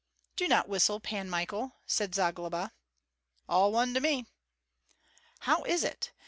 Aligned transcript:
"Do 0.35 0.47
not 0.47 0.67
whistle, 0.67 0.99
Pan 0.99 1.29
Michael," 1.29 1.75
said 1.85 2.15
Zagloba. 2.15 2.71
"All 3.47 3.71
one 3.71 3.93
to 3.93 3.99
me!" 4.01 4.25
"How 5.41 5.61
is 5.61 5.83
it? 5.83 6.11